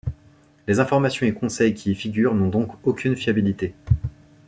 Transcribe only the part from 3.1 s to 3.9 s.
fiabilité.